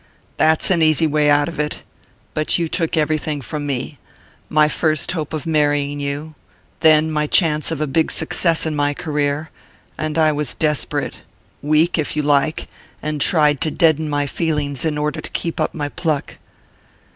[0.37, 1.83] "That's an easy way out of it.
[2.33, 3.99] But you took everything from me
[4.67, 6.33] first my hope of marrying you;
[6.79, 9.51] then my chance of a big success in my career;
[9.99, 11.17] and I was desperate
[11.61, 12.67] weak, if you like
[13.03, 16.39] and tried to deaden my feelings in order to keep up my pluck."